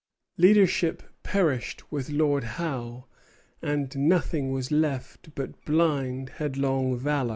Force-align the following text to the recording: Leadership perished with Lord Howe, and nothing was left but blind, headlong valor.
Leadership 0.35 1.03
perished 1.21 1.91
with 1.91 2.09
Lord 2.09 2.43
Howe, 2.57 3.05
and 3.61 3.95
nothing 3.95 4.49
was 4.51 4.71
left 4.71 5.35
but 5.35 5.63
blind, 5.63 6.29
headlong 6.37 6.97
valor. 6.97 7.29